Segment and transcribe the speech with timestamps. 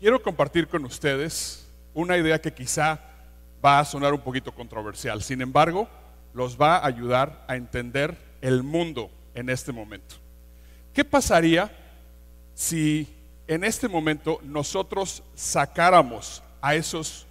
[0.00, 2.98] quiero compartir con ustedes una idea que quizá
[3.64, 5.22] va a sonar un poquito controversial.
[5.22, 5.88] Sin embargo,
[6.32, 10.16] los va a ayudar a entender el mundo en este momento.
[10.94, 11.70] ¿Qué pasaría
[12.54, 13.14] si
[13.46, 17.26] en este momento nosotros sacáramos a esos,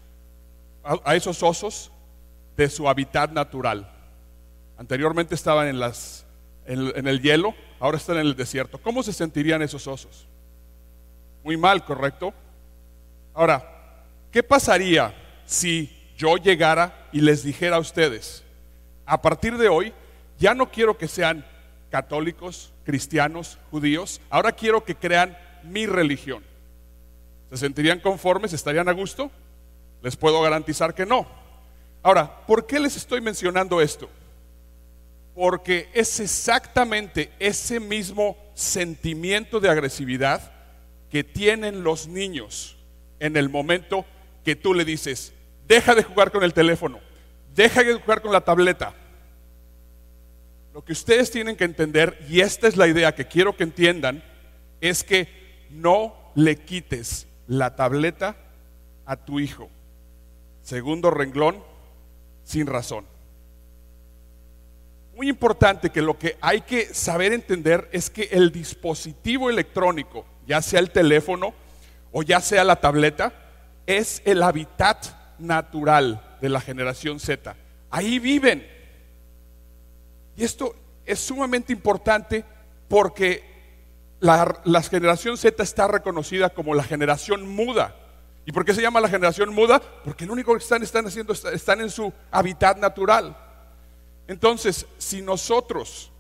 [0.83, 1.91] a, esos osos
[2.55, 3.91] de su hábitat natural?
[4.77, 6.25] Anteriormente estaban en, las,
[6.65, 8.77] en el hielo, ahora están en el desierto.
[8.77, 10.27] ¿Cómo se sentirían esos osos?
[11.43, 12.33] Muy mal, ¿correcto?
[13.33, 13.63] Ahora,
[14.31, 15.13] ¿qué pasaría
[15.45, 18.43] si yo llegara y les dijera a ustedes,
[19.05, 19.93] a partir de hoy,
[20.37, 21.45] ya no quiero que sean
[21.89, 26.43] católicos, cristianos, judíos, ahora quiero que crean mi religión.
[27.49, 28.53] ¿Se sentirían conformes?
[28.53, 29.31] ¿Estarían a gusto?
[30.01, 31.27] Les puedo garantizar que no.
[32.03, 34.09] Ahora, ¿por qué les estoy mencionando esto?
[35.33, 40.51] Porque es exactamente ese mismo sentimiento de agresividad
[41.09, 42.77] que tienen los niños
[43.19, 44.05] en el momento
[44.43, 45.33] que tú le dices,
[45.67, 46.99] deja de jugar con el teléfono,
[47.55, 48.93] deja de jugar con la tableta.
[50.73, 54.23] Lo que ustedes tienen que entender, y esta es la idea que quiero que entiendan,
[54.81, 55.27] es que
[55.69, 58.37] no le quites la tableta
[59.05, 59.69] a tu hijo.
[60.61, 61.63] Segundo renglón,
[62.43, 63.05] sin razón.
[65.15, 70.61] Muy importante que lo que hay que saber entender es que el dispositivo electrónico, ya
[70.61, 71.53] sea el teléfono
[72.11, 73.33] o ya sea la tableta,
[73.85, 75.05] es el hábitat
[75.39, 77.55] natural de la generación Z.
[77.89, 78.67] Ahí viven.
[80.35, 82.45] Y esto es sumamente importante
[82.87, 83.43] porque
[84.19, 87.95] la, generación Z está reconocida como la generación muda.
[88.45, 89.81] ¿Y por qué se llama la generación muda?
[90.03, 93.37] Porque lo único que están, están haciendo están en su hábitat natural.
[94.27, 96.11] Entonces, si nosotros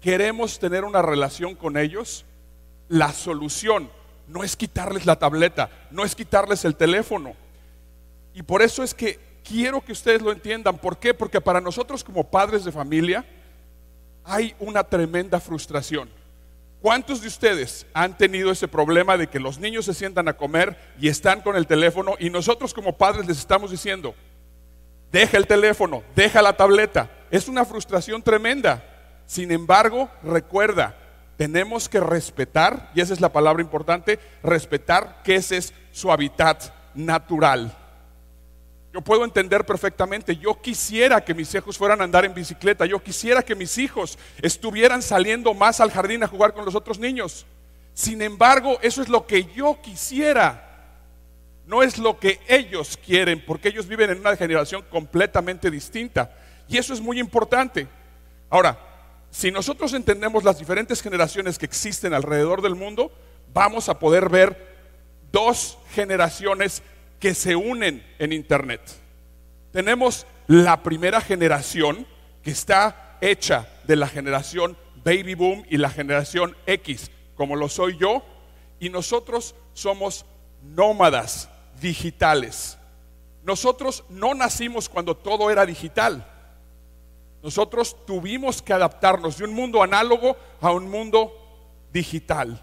[0.00, 2.24] queremos tener una relación con ellos,
[2.88, 3.90] la solución
[4.26, 7.34] no es quitarles la tableta, no es quitarles el teléfono.
[8.34, 10.78] Y por eso es que quiero que ustedes lo entiendan.
[10.78, 11.14] ¿Por qué?
[11.14, 13.24] Porque para nosotros como padres de familia
[14.24, 16.08] hay una tremenda frustración.
[16.80, 20.76] ¿Cuántos de ustedes han tenido ese problema de que los niños se sientan a comer
[21.00, 24.14] y están con el teléfono y nosotros como padres les estamos diciendo,
[25.10, 27.10] deja el teléfono, deja la tableta?
[27.30, 28.84] Es una frustración tremenda.
[29.26, 30.94] Sin embargo, recuerda,
[31.36, 36.72] tenemos que respetar, y esa es la palabra importante, respetar que ese es su hábitat
[36.94, 37.76] natural.
[38.92, 43.02] Yo puedo entender perfectamente, yo quisiera que mis hijos fueran a andar en bicicleta, yo
[43.02, 47.44] quisiera que mis hijos estuvieran saliendo más al jardín a jugar con los otros niños.
[47.92, 50.70] Sin embargo, eso es lo que yo quisiera,
[51.66, 56.30] no es lo que ellos quieren, porque ellos viven en una generación completamente distinta.
[56.68, 57.88] Y eso es muy importante.
[58.48, 58.78] Ahora,
[59.34, 63.10] si nosotros entendemos las diferentes generaciones que existen alrededor del mundo,
[63.52, 64.56] vamos a poder ver
[65.32, 66.84] dos generaciones
[67.18, 68.80] que se unen en Internet.
[69.72, 72.06] Tenemos la primera generación
[72.44, 77.98] que está hecha de la generación baby boom y la generación X, como lo soy
[77.98, 78.24] yo,
[78.78, 80.26] y nosotros somos
[80.62, 82.78] nómadas digitales.
[83.42, 86.24] Nosotros no nacimos cuando todo era digital.
[87.44, 91.30] Nosotros tuvimos que adaptarnos de un mundo análogo a un mundo
[91.92, 92.58] digital.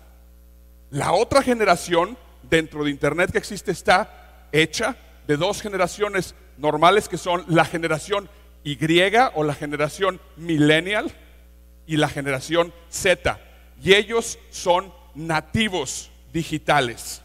[0.90, 4.98] La otra generación dentro de Internet que existe está hecha
[5.28, 8.28] de dos generaciones normales que son la generación
[8.64, 8.76] Y
[9.36, 11.12] o la generación millennial
[11.86, 13.40] y la generación Z.
[13.84, 17.22] Y ellos son nativos digitales.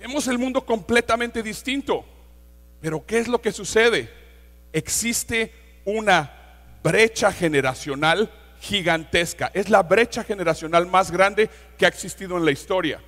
[0.00, 2.04] Vemos el mundo completamente distinto.
[2.80, 4.10] Pero ¿qué es lo que sucede?
[4.72, 6.30] Existe una
[6.82, 8.30] brecha generacional
[8.60, 9.50] gigantesca.
[9.54, 11.48] Es la brecha generacional más grande
[11.78, 13.00] que ha existido en la historia.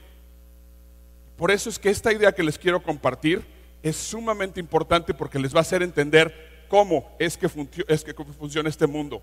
[1.37, 3.44] Por eso es que esta idea que les quiero compartir
[3.83, 7.49] es sumamente importante porque les va a hacer entender cómo es que,
[7.88, 9.22] es que funciona este mundo.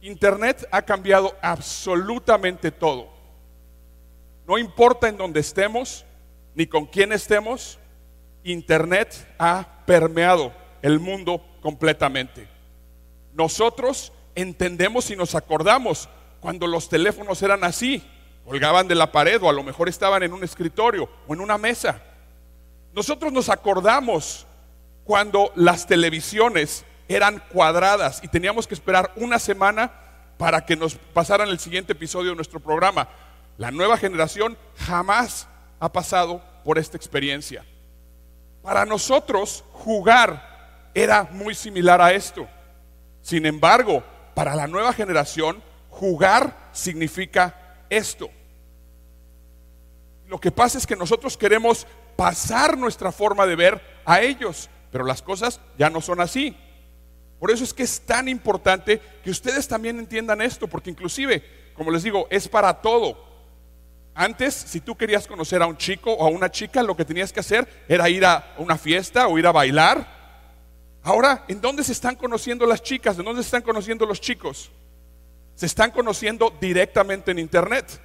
[0.00, 3.08] Internet ha cambiado absolutamente todo.
[4.46, 6.04] No importa en dónde estemos,
[6.54, 7.78] ni con quién estemos,
[8.44, 12.57] Internet ha permeado el mundo completamente.
[13.38, 16.08] Nosotros entendemos y nos acordamos
[16.40, 18.02] cuando los teléfonos eran así,
[18.44, 21.56] colgaban de la pared o a lo mejor estaban en un escritorio o en una
[21.56, 22.02] mesa.
[22.92, 24.44] Nosotros nos acordamos
[25.04, 29.92] cuando las televisiones eran cuadradas y teníamos que esperar una semana
[30.36, 33.08] para que nos pasaran el siguiente episodio de nuestro programa.
[33.56, 35.46] La nueva generación jamás
[35.78, 37.64] ha pasado por esta experiencia.
[38.62, 42.48] Para nosotros jugar era muy similar a esto.
[43.28, 44.02] Sin embargo,
[44.32, 48.30] para la nueva generación, jugar significa esto.
[50.28, 51.86] Lo que pasa es que nosotros queremos
[52.16, 56.56] pasar nuestra forma de ver a ellos, pero las cosas ya no son así.
[57.38, 61.90] Por eso es que es tan importante que ustedes también entiendan esto, porque inclusive, como
[61.90, 63.22] les digo, es para todo.
[64.14, 67.30] Antes, si tú querías conocer a un chico o a una chica, lo que tenías
[67.30, 70.17] que hacer era ir a una fiesta o ir a bailar.
[71.08, 73.18] Ahora, ¿en dónde se están conociendo las chicas?
[73.18, 74.70] ¿En dónde se están conociendo los chicos?
[75.54, 77.98] Se están conociendo directamente en Internet.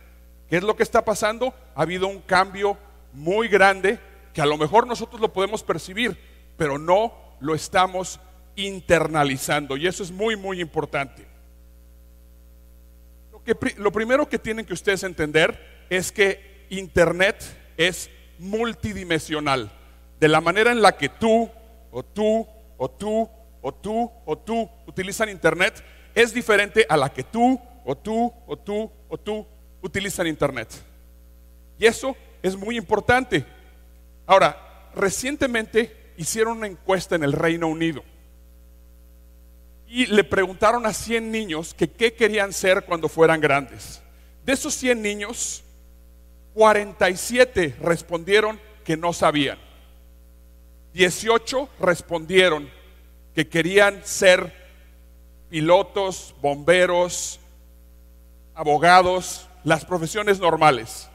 [0.48, 1.54] ¿Qué es lo que está pasando?
[1.76, 2.78] Ha habido un cambio
[3.12, 4.00] muy grande
[4.34, 6.18] que a lo mejor nosotros lo podemos percibir,
[6.56, 8.22] pero no lo estamos
[8.56, 9.76] internalizando.
[9.76, 11.28] Y eso es muy, muy importante.
[13.34, 13.42] Lo,
[13.80, 17.44] lo primero que tienen que ustedes entender es que Internet
[17.76, 18.10] es
[18.40, 19.74] multidimensional.
[20.22, 21.52] De la manera en la que tú,
[21.92, 22.48] o tú,
[22.84, 23.30] o tú,
[23.62, 25.82] o tú, o tú utilizan Internet,
[26.14, 29.48] es diferente a la que tú, o tú, o tú, o tú
[29.82, 30.68] utilizan Internet.
[31.80, 33.46] Y eso es muy importante.
[34.26, 38.04] Ahora, recientemente hicieron una encuesta en el Reino Unido
[39.88, 44.02] y le preguntaron a 100 niños que qué querían ser cuando fueran grandes.
[44.46, 45.64] De esos 100 niños,
[46.54, 49.58] 47 respondieron que no sabían.
[50.94, 52.70] 18 respondieron
[53.34, 54.54] que querían ser
[55.50, 57.40] pilotos, bomberos,
[58.54, 61.10] abogados, las profesiones normales.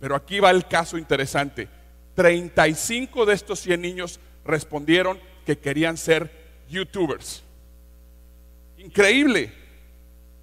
[0.00, 1.68] Pero aquí va el caso interesante.
[2.14, 6.30] 35 de estos 100 niños respondieron que querían ser
[6.68, 7.42] youtubers.
[8.78, 9.52] Increíble.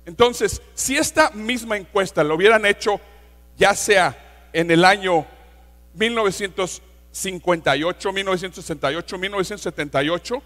[0.05, 2.99] Entonces, si esta misma encuesta lo hubieran hecho
[3.57, 5.25] ya sea en el año
[7.11, 10.43] 1958, 1968, 1978,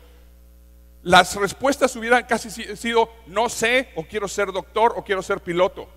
[1.04, 5.88] las respuestas hubieran casi sido no sé, o quiero ser doctor, o quiero ser piloto.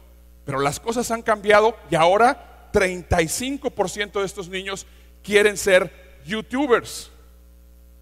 [0.44, 4.86] Pero las cosas han cambiado y ahora 35% de estos niños
[5.22, 7.10] quieren ser youtubers.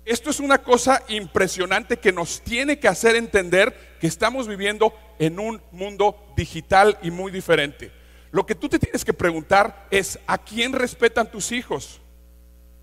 [0.05, 5.39] Esto es una cosa impresionante que nos tiene que hacer entender que estamos viviendo en
[5.39, 7.91] un mundo digital y muy diferente.
[8.31, 12.01] Lo que tú te tienes que preguntar es, ¿a quién respetan tus hijos?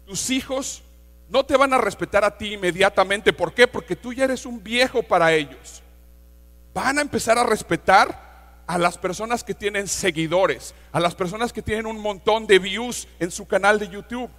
[0.05, 0.83] Tus hijos
[1.29, 3.33] no te van a respetar a ti inmediatamente.
[3.33, 3.67] ¿Por qué?
[3.67, 5.81] Porque tú ya eres un viejo para ellos.
[6.73, 11.61] Van a empezar a respetar a las personas que tienen seguidores, a las personas que
[11.61, 14.29] tienen un montón de views en su canal de YouTube.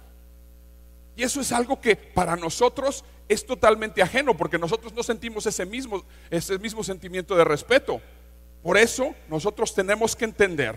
[1.15, 5.65] Y eso es algo que para nosotros es totalmente ajeno, porque nosotros no sentimos ese
[5.65, 8.01] mismo, ese mismo sentimiento de respeto.
[8.61, 10.75] Por eso nosotros tenemos que entender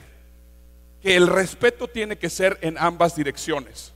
[1.01, 3.95] que el respeto tiene que ser en ambas direcciones.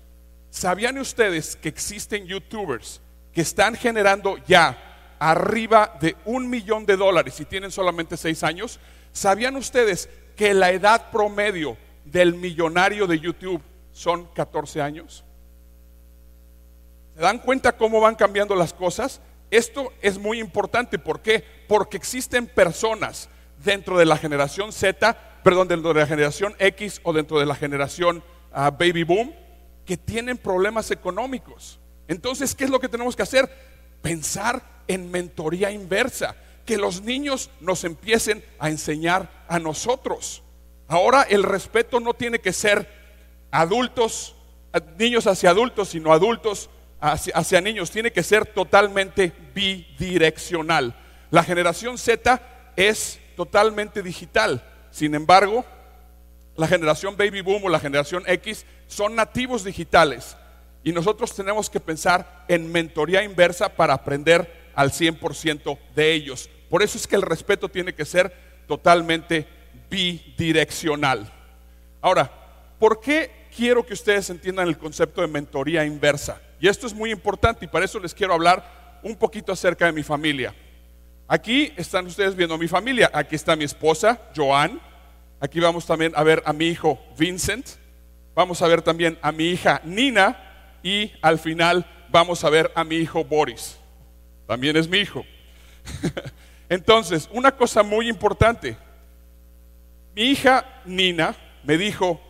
[0.52, 3.00] ¿Sabían ustedes que existen youtubers
[3.32, 8.78] que están generando ya arriba de un millón de dólares y tienen solamente seis años?
[9.12, 13.62] ¿Sabían ustedes que la edad promedio del millonario de YouTube
[13.92, 15.24] son 14 años?
[17.16, 19.22] ¿Se dan cuenta cómo van cambiando las cosas?
[19.50, 20.98] Esto es muy importante.
[20.98, 21.42] ¿Por qué?
[21.66, 23.30] Porque existen personas
[23.64, 27.54] dentro de la generación Z, perdón, dentro de la generación X o dentro de la
[27.54, 28.22] generación
[28.52, 29.41] ah, Baby Boom,
[29.86, 31.78] que tienen problemas económicos.
[32.08, 33.50] Entonces, ¿qué es lo que tenemos que hacer?
[34.02, 36.36] Pensar en mentoría inversa,
[36.66, 40.42] que los niños nos empiecen a enseñar a nosotros.
[40.88, 42.88] Ahora el respeto no tiene que ser
[43.50, 44.34] adultos,
[44.98, 46.70] niños hacia adultos, sino adultos
[47.02, 50.94] hacia, niños, tiene que ser totalmente bidireccional.
[51.30, 52.40] La generación Z
[52.76, 55.64] es totalmente digital, sin embargo,
[56.56, 60.36] la generación baby boom o la generación X son nativos digitales
[60.84, 66.50] y nosotros tenemos que pensar en mentoría inversa para aprender al 100% de ellos.
[66.68, 68.32] Por eso es que el respeto tiene que ser
[68.66, 69.46] totalmente
[69.90, 71.30] bidireccional.
[72.00, 72.30] Ahora,
[72.78, 76.40] ¿por qué quiero que ustedes entiendan el concepto de mentoría inversa?
[76.60, 79.92] Y esto es muy importante y para eso les quiero hablar un poquito acerca de
[79.92, 80.54] mi familia.
[81.28, 83.10] Aquí están ustedes viendo mi familia.
[83.12, 84.80] Aquí está mi esposa, Joan.
[85.42, 87.66] Aquí vamos también a ver a mi hijo, Vincent.
[88.32, 90.78] Vamos a ver también a mi hija, Nina.
[90.84, 93.76] Y al final vamos a ver a mi hijo, Boris.
[94.46, 95.26] También es mi hijo.
[96.68, 98.76] Entonces, una cosa muy importante.
[100.14, 101.34] Mi hija, Nina,
[101.64, 102.20] me dijo,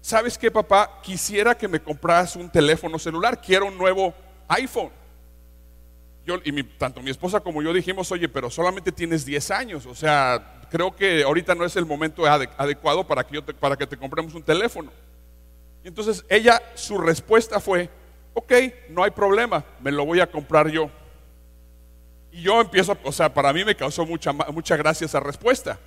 [0.00, 1.02] ¿sabes qué, papá?
[1.02, 4.14] Quisiera que me compras un teléfono celular, quiero un nuevo
[4.48, 4.92] iPhone.
[6.42, 10.55] Y tanto mi esposa como yo dijimos, oye, pero solamente tienes 10 años, o sea,
[10.70, 14.34] creo que ahorita no es el momento adecuado para que, te, para que te compremos
[14.34, 14.90] un teléfono.
[15.84, 17.88] Y entonces ella, su respuesta fue,
[18.34, 18.52] ok,
[18.90, 20.90] no hay problema, me lo voy a comprar yo.
[22.32, 25.78] Y yo empiezo, o sea, para mí me causó mucha, mucha gracia esa respuesta.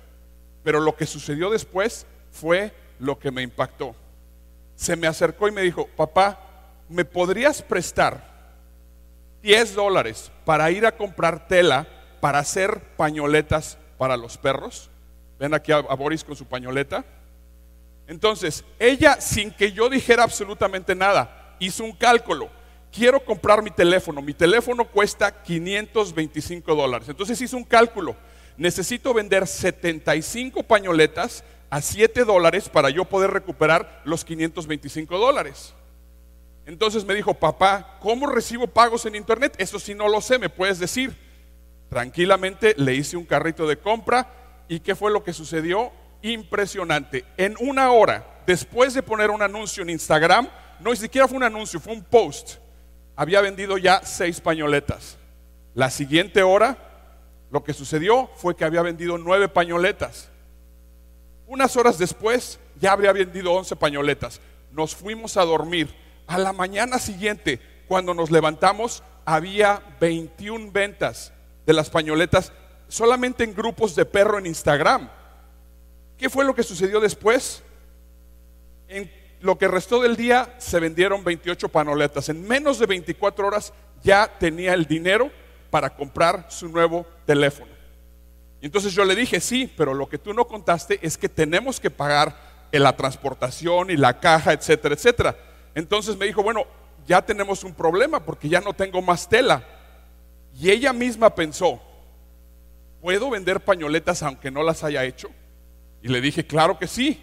[0.62, 3.94] Pero lo que sucedió después fue lo que me impactó.
[4.74, 6.38] se me acercó y me dijo, papá,
[6.88, 8.30] ¿me podrías prestar
[9.42, 11.86] 10 dólares para ir a comprar tela
[12.20, 14.88] para hacer pañoletas para los perros?
[15.38, 17.04] Ven aquí a, Boris con su pañoleta.
[18.06, 22.48] Entonces, ella, sin que yo dijera absolutamente nada, hizo un cálculo.
[22.90, 24.22] Quiero comprar mi teléfono.
[24.22, 27.10] Mi teléfono cuesta 525 dólares.
[27.10, 28.16] Entonces hizo un cálculo.
[28.56, 35.74] Necesito vender 75 pañoletas a 7 dólares para yo poder recuperar los 525 dólares.
[36.64, 39.56] Entonces me dijo, papá, ¿cómo recibo pagos en internet?
[39.58, 41.29] Eso sí no lo sé, me puedes decir.
[41.90, 44.28] Tranquilamente le hice un carrito de compra
[44.68, 45.90] y ¿qué fue lo que sucedió?
[46.22, 47.24] Impresionante.
[47.36, 51.42] En una hora, después de poner un anuncio en Instagram, no ni siquiera fue un
[51.42, 52.58] anuncio, fue un post,
[53.16, 55.18] había vendido ya seis pañoletas.
[55.74, 56.78] La siguiente hora,
[57.50, 60.30] lo que sucedió fue que había vendido nueve pañoletas.
[61.48, 64.40] Unas horas después ya habría vendido 11 pañoletas.
[64.70, 65.92] Nos fuimos a dormir.
[66.28, 71.32] A la mañana siguiente, cuando nos levantamos, había 21 ventas
[71.70, 72.50] de las pañoletas
[72.88, 75.08] solamente en grupos de perro en Instagram.
[76.18, 77.62] ¿Qué fue lo que sucedió después?
[78.88, 79.08] En
[79.40, 82.28] lo que restó del día se vendieron 28 pañoletas.
[82.28, 83.72] En menos de 24 horas
[84.02, 85.30] ya tenía el dinero
[85.70, 87.70] para comprar su nuevo teléfono.
[88.60, 91.78] Y entonces yo le dije, sí, pero lo que tú no contaste es que tenemos
[91.78, 95.36] que pagar en la transportación y la caja, etcétera, etcétera.
[95.76, 96.66] Entonces me dijo, bueno,
[97.06, 99.64] ya tenemos un problema porque ya no tengo más tela.
[100.58, 101.80] Y ella misma pensó,
[103.00, 105.30] ¿puedo vender pañoletas aunque no las haya hecho?
[106.02, 107.22] Y le dije, claro que sí.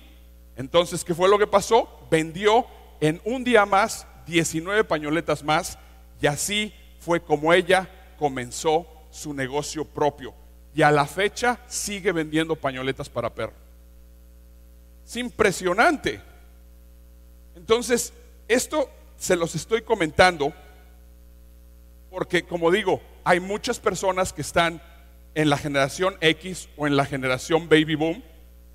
[0.55, 1.89] Entonces, ¿qué fue lo que pasó?
[2.09, 2.65] Vendió
[2.99, 5.77] en un día más 19 pañoletas más
[6.21, 10.33] y así fue como ella comenzó su negocio propio
[10.75, 13.53] y a la fecha sigue vendiendo pañoletas para perro.
[15.05, 16.21] Es impresionante.
[17.55, 18.13] Entonces,
[18.47, 20.53] esto se los estoy comentando
[22.09, 24.81] porque, como digo, hay muchas personas que están
[25.35, 28.23] en la generación X o en la generación baby boom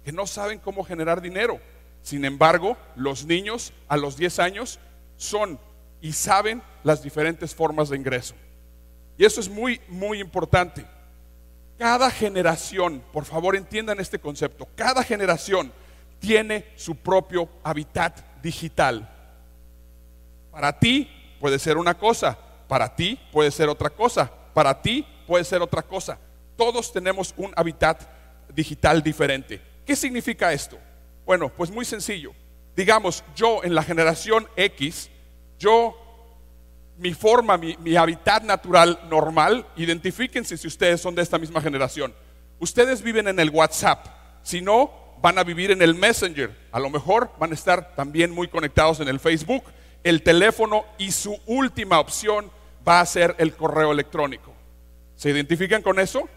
[0.04, 1.58] que no saben cómo generar dinero.
[2.02, 4.78] Sin embargo, los niños a los 10 años
[5.16, 5.58] son
[6.02, 8.34] y saben las diferentes formas de ingreso.
[9.16, 10.84] Y eso es muy, muy importante.
[11.78, 15.72] Cada generación, por favor entiendan este concepto, cada generación
[16.18, 19.10] tiene su propio hábitat digital.
[20.50, 22.36] Para ti puede ser una cosa,
[22.68, 26.18] para ti puede ser otra cosa, para ti puede ser otra cosa.
[26.56, 28.02] Todos tenemos un hábitat
[28.54, 29.60] digital diferente.
[29.84, 30.78] ¿Qué significa esto?
[31.24, 32.32] Bueno, pues muy sencillo.
[32.76, 35.10] Digamos, yo en la generación X,
[35.58, 35.96] yo
[36.96, 42.14] mi forma, mi, hábitat natural normal, identifíquense si ustedes son de esta misma generación.
[42.58, 44.06] Ustedes viven en el WhatsApp,
[44.42, 44.90] si no,
[45.20, 49.00] van a vivir en el Messenger, a lo mejor van a estar también muy conectados
[49.00, 49.64] en el Facebook,
[50.04, 52.50] el teléfono y su última opción
[52.86, 54.52] va a ser el correo electrónico.
[55.16, 56.28] ¿Se identifican con eso?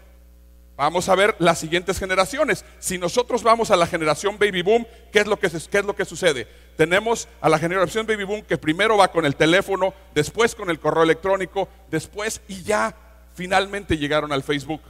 [0.76, 2.64] Vamos a ver las siguientes generaciones.
[2.78, 5.96] Si nosotros vamos a la generación baby boom, ¿qué es lo que, qué es lo
[5.96, 6.46] que sucede?
[6.76, 10.78] Tenemos a la generación baby boom que primero va con el teléfono, después con el
[10.78, 12.94] correo electrónico, después y ya
[13.34, 14.82] finalmente llegaron al Facebook.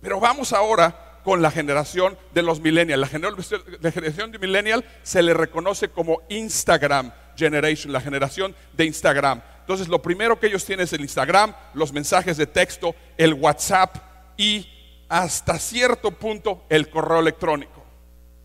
[0.00, 3.12] Pero vamos ahora con la generación de los millennials.
[3.80, 9.40] La generación de millennial se le reconoce como Instagram Generation, la generación de Instagram.
[9.60, 13.96] Entonces lo primero que ellos tienen es el Instagram, los mensajes de texto, el WhatsApp
[14.36, 14.66] y
[15.08, 17.84] hasta cierto punto el correo electrónico.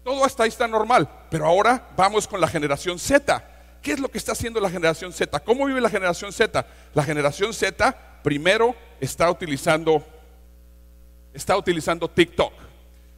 [0.03, 3.49] Todo hasta ahí está normal, pero ahora vamos con la generación Z.
[3.81, 5.39] ¿Qué es lo que está haciendo la generación Z?
[5.41, 6.65] ¿Cómo vive la generación Z?
[6.93, 10.05] La generación Z primero está utilizando
[11.33, 12.53] está utilizando TikTok.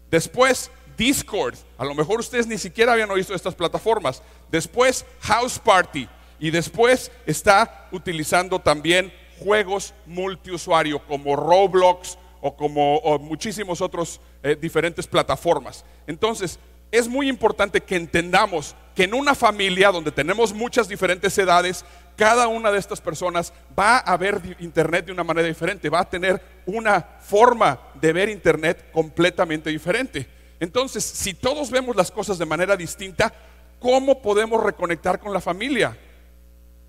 [0.09, 1.55] Después Discord.
[1.77, 4.21] A lo mejor ustedes ni siquiera habían oído estas plataformas.
[4.51, 6.07] Después House Party
[6.39, 15.07] y después está utilizando también juegos multiusuario como Roblox, o como muchísimos otros eh, diferentes
[15.07, 15.83] plataformas.
[16.05, 16.59] Entonces,
[16.91, 21.83] es muy importante que entendamos que en una familia donde tenemos muchas diferentes edades,
[22.15, 26.09] cada una de estas personas va a ver Internet de una manera diferente, va a
[26.09, 30.34] tener una forma de ver Internet completamente diferente.
[30.59, 33.33] Entonces, si todos vemos las cosas de manera distinta,
[33.79, 35.97] ¿cómo podemos reconectar con la familia?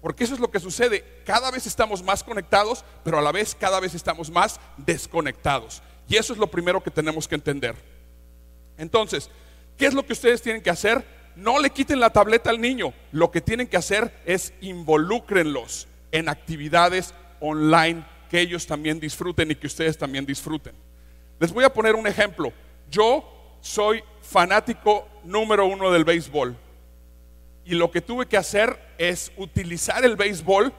[0.00, 1.04] Porque eso es lo que sucede.
[1.24, 5.82] Cada vez estamos más conectados, pero a la vez cada vez estamos más desconectados.
[6.08, 7.74] Y eso es lo primero que tenemos que entender.
[8.78, 9.30] Entonces,
[9.76, 11.04] ¿qué es lo que ustedes tienen que hacer?
[11.34, 12.94] No le quiten la tableta al niño.
[13.10, 19.54] Lo que tienen que hacer es involúcrenlos en actividades online que ellos también disfruten y
[19.54, 20.74] que ustedes también disfruten.
[21.38, 22.52] Les voy a poner un ejemplo.
[22.90, 23.35] Yo
[23.66, 26.56] soy fanático número uno del béisbol
[27.64, 30.72] y lo que tuve que hacer es utilizar el béisbol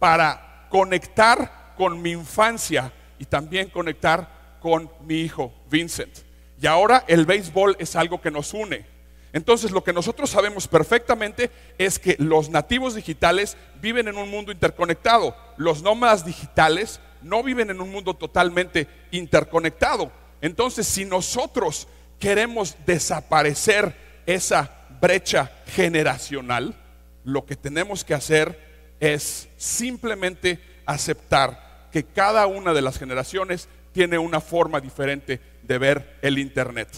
[0.00, 6.18] para conectar con mi infancia y también conectar con mi hijo Vincent.
[6.60, 8.84] Y ahora el béisbol es algo que nos une.
[9.32, 14.50] Entonces lo que nosotros sabemos perfectamente es que los nativos digitales viven en un mundo
[14.50, 15.36] interconectado.
[15.56, 20.10] Los nómadas digitales no viven en un mundo totalmente interconectado.
[20.40, 21.86] Entonces si nosotros
[22.22, 26.76] queremos desaparecer esa brecha generacional,
[27.24, 34.18] lo que tenemos que hacer es simplemente aceptar que cada una de las generaciones tiene
[34.18, 36.90] una forma diferente de ver el Internet.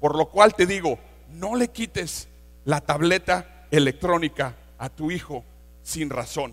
[0.00, 0.98] Por lo cual te digo,
[1.30, 2.26] no le quites
[2.64, 5.44] la tableta electrónica a tu hijo
[5.84, 6.52] sin razón.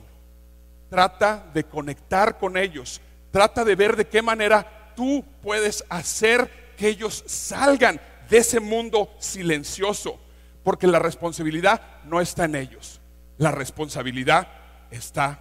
[0.91, 3.01] Trata de conectar con ellos.
[3.31, 9.13] Trata de ver de qué manera tú puedes hacer que ellos salgan de ese mundo
[9.19, 10.19] silencioso.
[10.63, 12.99] Porque la responsabilidad no está en ellos.
[13.37, 14.47] La responsabilidad
[14.89, 15.39] está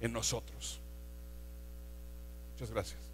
[0.00, 0.80] en nosotros.
[2.52, 3.09] Muchas gracias.